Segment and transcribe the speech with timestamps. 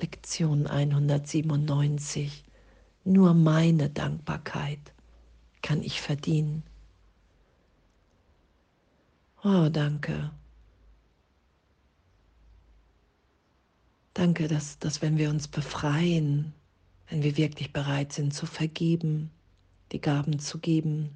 [0.00, 2.44] Lektion 197.
[3.04, 4.94] Nur meine Dankbarkeit
[5.62, 6.62] kann ich verdienen.
[9.44, 10.30] Oh, danke.
[14.14, 16.54] Danke, dass, dass wenn wir uns befreien,
[17.08, 19.30] wenn wir wirklich bereit sind zu vergeben,
[19.92, 21.10] die Gaben zu geben,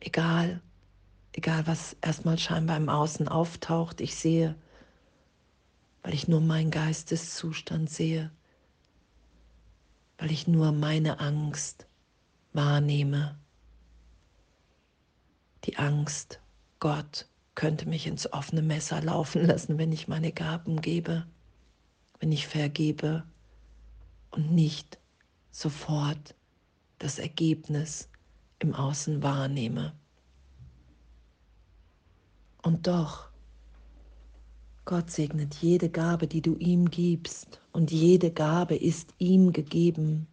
[0.00, 0.60] egal,
[1.32, 4.56] egal was erstmal scheinbar im Außen auftaucht, ich sehe,
[6.06, 8.30] weil ich nur meinen Geisteszustand sehe,
[10.18, 11.88] weil ich nur meine Angst
[12.52, 13.36] wahrnehme.
[15.64, 16.40] Die Angst,
[16.78, 17.26] Gott
[17.56, 21.26] könnte mich ins offene Messer laufen lassen, wenn ich meine Gaben gebe,
[22.20, 23.24] wenn ich vergebe
[24.30, 25.00] und nicht
[25.50, 26.36] sofort
[27.00, 28.08] das Ergebnis
[28.60, 29.92] im Außen wahrnehme.
[32.62, 33.28] Und doch
[34.86, 37.60] Gott segnet jede Gabe, die du ihm gibst.
[37.72, 40.28] Und jede Gabe ist ihm gegeben,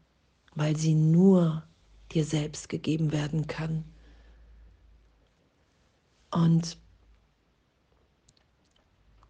[0.54, 1.64] weil sie nur
[2.12, 3.84] dir selbst gegeben werden kann.
[6.30, 6.78] Und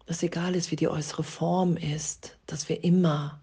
[0.04, 3.40] dass egal ist, wie die äußere Form ist, dass wir immer,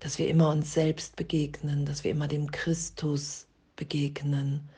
[0.00, 4.70] dass wir immer uns selbst begegnen, dass wir immer dem Christus begegnen,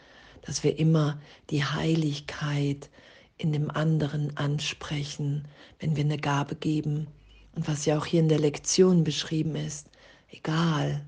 [0.42, 2.90] dass wir immer die Heiligkeit,
[3.38, 5.46] in dem anderen ansprechen,
[5.78, 7.06] wenn wir eine Gabe geben.
[7.54, 9.88] Und was ja auch hier in der Lektion beschrieben ist,
[10.30, 11.04] egal,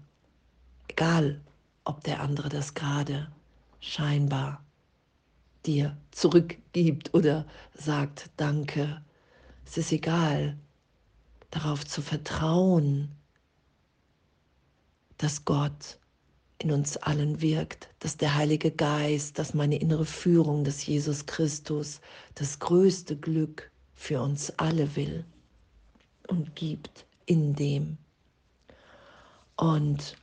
[0.88, 1.40] egal,
[1.84, 3.30] ob der andere das gerade
[3.80, 4.64] scheinbar
[5.64, 9.02] dir zurückgibt oder sagt Danke.
[9.64, 10.58] Es ist egal,
[11.50, 13.10] darauf zu vertrauen,
[15.18, 15.98] dass Gott
[16.59, 22.01] in uns allen wirkt, dass der Heilige Geist, dass meine innere Führung, dass Jesus Christus
[22.34, 25.25] das größte Glück für uns alle will
[26.27, 27.97] und gibt in dem.
[29.56, 30.17] Und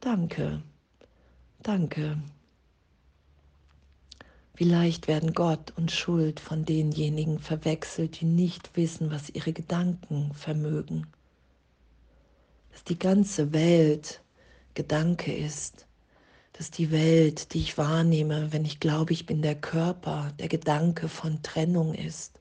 [0.00, 0.62] danke,
[1.62, 2.18] danke.
[4.54, 10.32] Wie leicht werden Gott und Schuld von denjenigen verwechselt, die nicht wissen, was ihre Gedanken
[10.32, 11.06] vermögen.
[12.72, 14.22] Dass die ganze Welt
[14.76, 15.86] Gedanke ist,
[16.52, 21.08] dass die Welt, die ich wahrnehme, wenn ich glaube, ich bin der Körper, der Gedanke
[21.08, 22.38] von Trennung ist.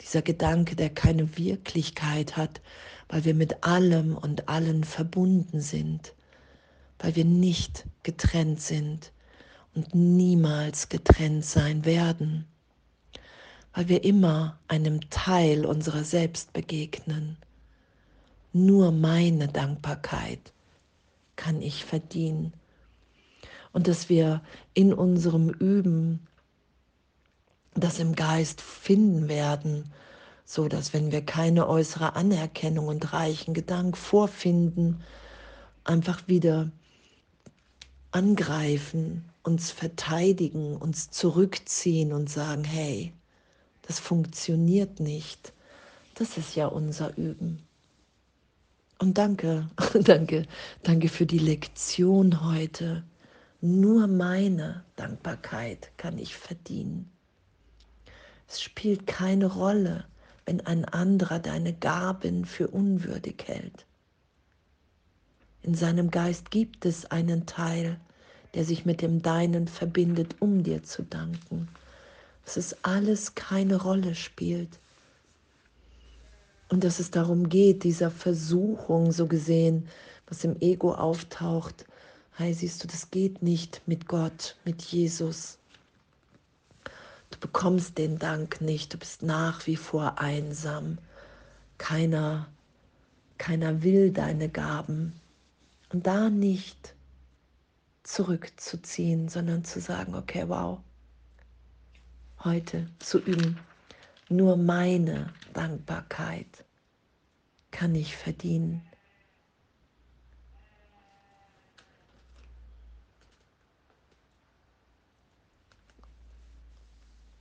[0.00, 2.60] Dieser Gedanke, der keine Wirklichkeit hat,
[3.08, 6.14] weil wir mit allem und allen verbunden sind,
[7.00, 9.10] weil wir nicht getrennt sind
[9.74, 12.46] und niemals getrennt sein werden,
[13.74, 17.38] weil wir immer einem Teil unserer selbst begegnen.
[18.52, 20.52] Nur meine Dankbarkeit
[21.36, 22.52] kann ich verdienen.
[23.72, 24.42] Und dass wir
[24.74, 26.26] in unserem Üben
[27.74, 29.92] das im Geist finden werden,
[30.44, 35.02] so dass wenn wir keine äußere Anerkennung und reichen Gedank vorfinden,
[35.84, 36.70] einfach wieder
[38.12, 43.12] angreifen, uns verteidigen, uns zurückziehen und sagen, hey,
[43.82, 45.52] das funktioniert nicht.
[46.14, 47.65] Das ist ja unser Üben.
[48.98, 49.68] Und danke,
[50.04, 50.46] danke,
[50.82, 53.04] danke für die Lektion heute.
[53.60, 57.10] Nur meine Dankbarkeit kann ich verdienen.
[58.48, 60.04] Es spielt keine Rolle,
[60.44, 63.86] wenn ein anderer deine Gaben für unwürdig hält.
[65.62, 67.98] In seinem Geist gibt es einen Teil,
[68.54, 71.68] der sich mit dem Deinen verbindet, um dir zu danken.
[72.44, 74.78] Dass es alles keine Rolle spielt.
[76.68, 79.88] Und dass es darum geht, dieser Versuchung so gesehen,
[80.26, 81.84] was im Ego auftaucht,
[82.36, 85.58] hey, siehst du, das geht nicht mit Gott, mit Jesus.
[87.30, 90.98] Du bekommst den Dank nicht, du bist nach wie vor einsam.
[91.78, 92.48] Keiner,
[93.38, 95.20] keiner will deine Gaben.
[95.92, 96.94] Und da nicht
[98.02, 100.80] zurückzuziehen, sondern zu sagen, okay, wow,
[102.44, 103.58] heute zu üben,
[104.28, 106.65] nur meine Dankbarkeit
[107.76, 108.80] kann ich verdienen.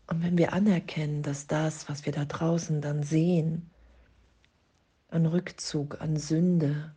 [0.07, 3.69] Und wenn wir anerkennen, dass das, was wir da draußen dann sehen,
[5.07, 6.93] an Rückzug, an Sünde,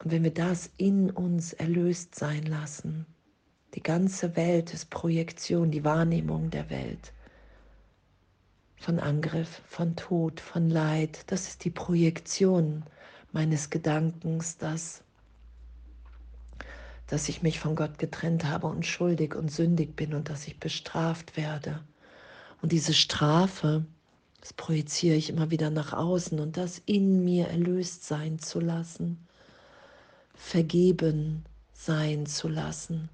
[0.00, 3.06] und wenn wir das in uns erlöst sein lassen,
[3.74, 7.12] die ganze Welt ist Projektion, die Wahrnehmung der Welt.
[8.82, 11.20] Von Angriff, von Tod, von Leid.
[11.28, 12.82] Das ist die Projektion
[13.30, 15.04] meines Gedankens, dass,
[17.06, 20.58] dass ich mich von Gott getrennt habe und schuldig und sündig bin und dass ich
[20.58, 21.78] bestraft werde.
[22.60, 23.86] Und diese Strafe,
[24.40, 29.28] das projiziere ich immer wieder nach außen und das in mir erlöst sein zu lassen,
[30.34, 33.10] vergeben sein zu lassen.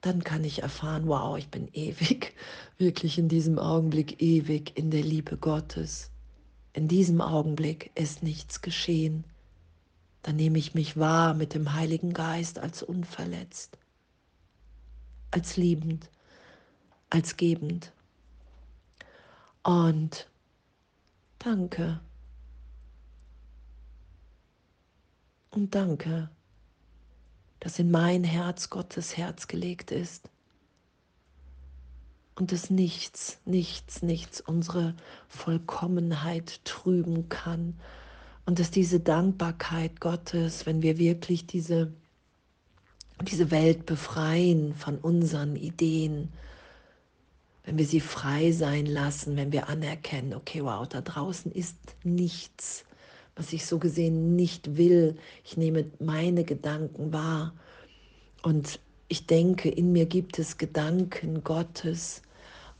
[0.00, 2.34] Dann kann ich erfahren, wow, ich bin ewig,
[2.78, 6.10] wirklich in diesem Augenblick ewig in der Liebe Gottes.
[6.72, 9.24] In diesem Augenblick ist nichts geschehen.
[10.22, 13.78] Dann nehme ich mich wahr mit dem Heiligen Geist als unverletzt,
[15.30, 16.10] als liebend,
[17.08, 17.92] als gebend.
[19.62, 20.28] Und
[21.38, 22.00] danke.
[25.50, 26.30] Und danke,
[27.60, 30.28] dass in mein Herz Gottes Herz gelegt ist.
[32.34, 34.94] Und dass nichts, nichts, nichts unsere
[35.28, 37.78] Vollkommenheit trüben kann.
[38.46, 41.92] Und dass diese Dankbarkeit Gottes, wenn wir wirklich diese,
[43.22, 46.32] diese Welt befreien von unseren Ideen,
[47.64, 52.84] wenn wir sie frei sein lassen, wenn wir anerkennen, okay, wow, da draußen ist nichts,
[53.40, 55.16] was ich so gesehen nicht will.
[55.44, 57.54] Ich nehme meine Gedanken wahr
[58.42, 58.78] und
[59.08, 62.20] ich denke, in mir gibt es Gedanken Gottes.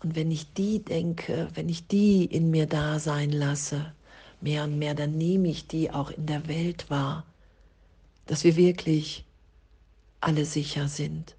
[0.02, 3.94] Und wenn ich die denke, wenn ich die in mir da sein lasse,
[4.42, 7.24] mehr und mehr, dann nehme ich die auch in der Welt wahr,
[8.26, 9.24] dass wir wirklich
[10.20, 11.36] alle sicher sind,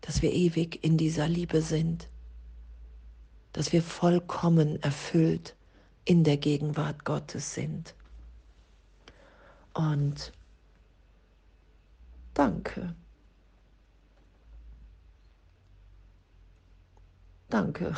[0.00, 2.08] dass wir ewig in dieser Liebe sind
[3.52, 5.56] dass wir vollkommen erfüllt
[6.04, 7.94] in der Gegenwart Gottes sind.
[9.78, 10.32] Und
[12.34, 12.96] danke.
[17.48, 17.92] Danke.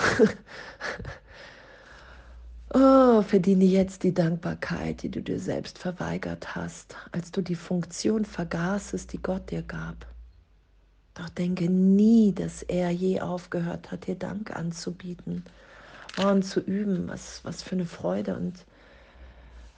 [2.74, 8.26] oh, verdiene jetzt die Dankbarkeit, die du dir selbst verweigert hast, als du die Funktion
[8.26, 10.06] vergaßest, die Gott dir gab.
[11.14, 15.44] Doch denke nie, dass er je aufgehört hat, dir Dank anzubieten
[16.22, 17.08] und zu üben.
[17.08, 18.66] Was, was für eine Freude und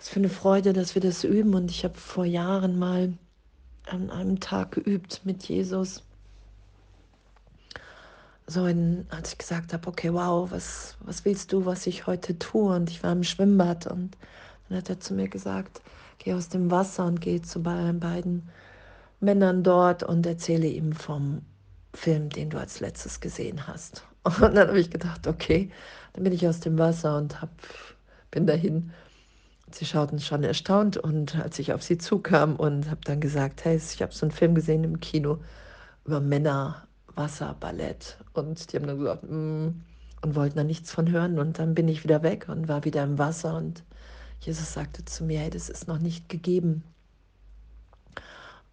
[0.02, 1.54] was für eine Freude, dass wir das üben.
[1.54, 3.12] Und ich habe vor Jahren mal
[3.86, 6.02] an einem Tag geübt mit Jesus.
[8.48, 12.36] So, in, als ich gesagt habe, okay, wow, was, was willst du, was ich heute
[12.36, 12.74] tue?
[12.74, 14.16] Und ich war im Schwimmbad und
[14.68, 15.80] dann hat er zu mir gesagt,
[16.18, 18.50] geh aus dem Wasser und geh zu beiden
[19.20, 21.42] Männern dort und erzähle ihm vom
[21.94, 24.02] Film, den du als letztes gesehen hast.
[24.24, 25.70] Und dann habe ich gedacht, okay,
[26.12, 27.50] dann bin ich aus dem Wasser und hab,
[28.30, 28.92] bin dahin.
[29.74, 33.76] Sie schauten schon erstaunt und als ich auf sie zukam und habe dann gesagt, hey,
[33.76, 35.38] ich habe so einen Film gesehen im Kino
[36.04, 39.68] über Männer, Wasser, Ballett und die haben dann gesagt, mm,
[40.22, 43.02] und wollten da nichts von hören und dann bin ich wieder weg und war wieder
[43.02, 43.82] im Wasser und
[44.40, 46.82] Jesus sagte zu mir, hey, das ist noch nicht gegeben.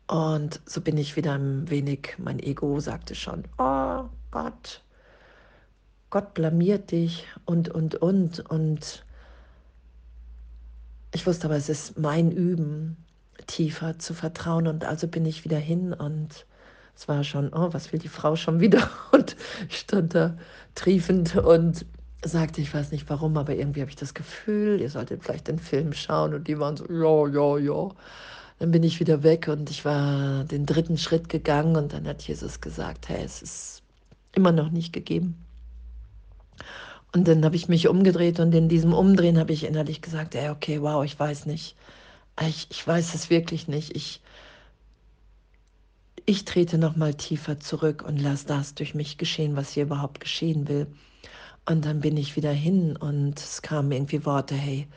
[0.08, 4.82] Und so bin ich wieder ein wenig, mein Ego sagte schon, oh Gott,
[6.10, 8.40] Gott blamiert dich und, und, und.
[8.50, 9.06] Und
[11.12, 12.98] ich wusste aber, es ist mein Üben,
[13.48, 14.68] tiefer zu vertrauen.
[14.68, 16.46] Und also bin ich wieder hin und
[16.96, 18.90] es war schon, oh, was will die Frau schon wieder?
[19.12, 19.38] Und
[19.70, 20.38] ich stand da
[20.76, 21.86] triefend und
[22.26, 25.60] sagte, ich weiß nicht warum, aber irgendwie habe ich das Gefühl, ihr solltet vielleicht den
[25.60, 26.34] Film schauen.
[26.34, 27.90] Und die waren so, ja, ja, ja.
[28.60, 32.22] Dann bin ich wieder weg und ich war den dritten Schritt gegangen und dann hat
[32.24, 33.84] Jesus gesagt, hey, es ist
[34.36, 35.38] immer noch nicht gegeben.
[37.12, 40.50] Und dann habe ich mich umgedreht und in diesem Umdrehen habe ich innerlich gesagt, ey,
[40.50, 41.76] okay, wow, ich weiß nicht.
[42.42, 43.96] Ich, ich weiß es wirklich nicht.
[43.96, 44.22] Ich,
[46.26, 50.20] ich trete noch mal tiefer zurück und lasse das durch mich geschehen, was hier überhaupt
[50.20, 50.88] geschehen will.
[51.66, 54.88] Und dann bin ich wieder hin und es kamen irgendwie Worte, hey,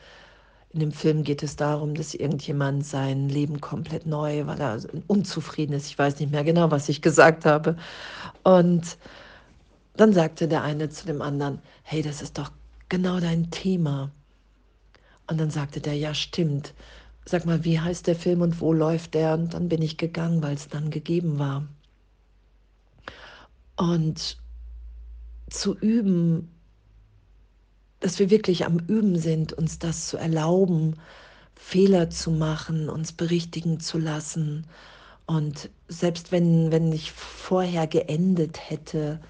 [0.73, 5.73] in dem Film geht es darum, dass irgendjemand sein Leben komplett neu, weil er unzufrieden
[5.73, 5.87] ist.
[5.87, 7.77] Ich weiß nicht mehr genau, was ich gesagt habe.
[8.43, 8.97] Und
[9.95, 12.51] dann sagte der eine zu dem anderen, hey, das ist doch
[12.89, 14.11] genau dein Thema.
[15.27, 16.73] Und dann sagte der, ja, stimmt.
[17.25, 19.33] Sag mal, wie heißt der Film und wo läuft der?
[19.35, 21.67] Und dann bin ich gegangen, weil es dann gegeben war.
[23.77, 24.37] Und
[25.49, 26.51] zu üben,
[27.99, 30.95] dass wir wirklich am Üben sind, uns das zu erlauben,
[31.55, 34.67] Fehler zu machen, uns berichtigen zu lassen.
[35.25, 39.21] Und selbst wenn, wenn ich vorher geendet hätte,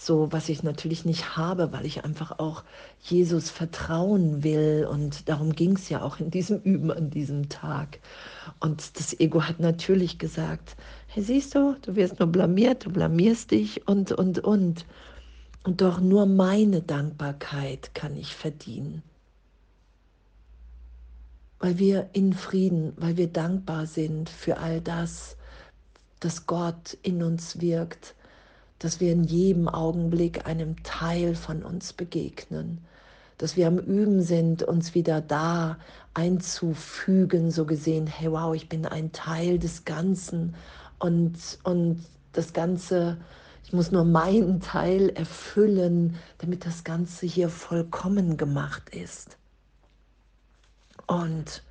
[0.00, 2.64] so was ich natürlich nicht habe, weil ich einfach auch
[3.02, 4.88] Jesus vertrauen will.
[4.90, 7.98] Und darum ging es ja auch in diesem Üben an diesem Tag.
[8.60, 10.74] Und das Ego hat natürlich gesagt,
[11.08, 14.86] hey, siehst du, du wirst nur blamiert, du blamierst dich und, und, und.
[15.64, 19.02] Und doch nur meine Dankbarkeit kann ich verdienen.
[21.58, 25.36] Weil wir in Frieden, weil wir dankbar sind für all das,
[26.20, 28.14] dass Gott in uns wirkt,
[28.80, 32.78] dass wir in jedem Augenblick einem Teil von uns begegnen,
[33.38, 35.78] dass wir am Üben sind, uns wieder da
[36.14, 40.54] einzufügen, so gesehen, hey wow, ich bin ein Teil des Ganzen
[40.98, 43.18] und, und das Ganze,
[43.64, 49.36] ich muss nur meinen Teil erfüllen, damit das Ganze hier vollkommen gemacht ist.
[51.06, 51.62] Und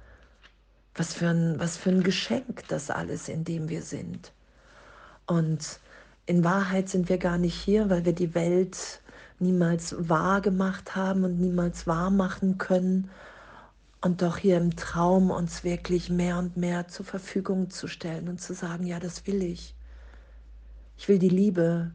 [0.94, 4.32] was für ein, was für ein Geschenk das alles, in dem wir sind.
[5.26, 5.80] Und
[6.30, 9.02] in Wahrheit sind wir gar nicht hier, weil wir die Welt
[9.40, 13.10] niemals wahr gemacht haben und niemals wahr machen können.
[14.00, 18.40] Und doch hier im Traum uns wirklich mehr und mehr zur Verfügung zu stellen und
[18.40, 19.74] zu sagen, ja, das will ich.
[21.00, 21.94] Ich will die Liebe,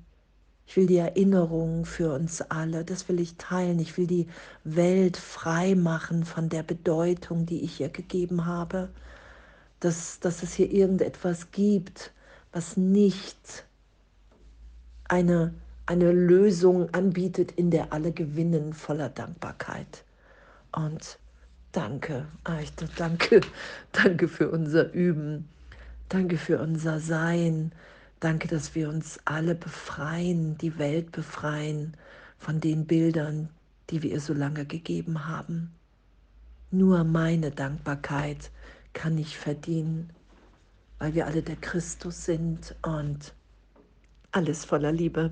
[0.67, 3.79] ich will die Erinnerung für uns alle, das will ich teilen.
[3.79, 4.27] Ich will die
[4.65, 8.89] Welt frei machen von der Bedeutung, die ich ihr gegeben habe.
[9.79, 12.13] Dass, dass es hier irgendetwas gibt,
[12.51, 13.65] was nicht
[15.09, 15.55] eine,
[15.87, 20.05] eine Lösung anbietet, in der alle gewinnen voller Dankbarkeit.
[20.73, 21.19] Und
[21.73, 23.41] danke, echt, danke,
[23.93, 25.49] danke für unser Üben,
[26.09, 27.73] danke für unser Sein,
[28.21, 31.97] danke, dass wir uns alle befreien, die Welt befreien
[32.39, 33.49] von den Bildern,
[33.91, 35.73] die wir ihr so lange gegeben haben.
[36.71, 38.51] Nur meine Dankbarkeit
[38.95, 40.11] kann ich verdienen,
[40.99, 43.33] weil wir alle der Christus sind und
[44.35, 45.31] alles voller Liebe.